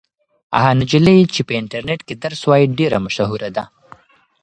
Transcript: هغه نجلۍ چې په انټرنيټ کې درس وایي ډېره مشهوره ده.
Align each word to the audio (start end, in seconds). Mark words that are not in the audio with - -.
هغه 0.55 0.71
نجلۍ 0.79 1.19
چې 1.33 1.41
په 1.47 1.53
انټرنيټ 1.61 1.99
کې 2.07 2.13
درس 2.23 2.41
وایي 2.49 2.65
ډېره 2.79 2.97
مشهوره 3.05 3.49
ده. 3.55 3.63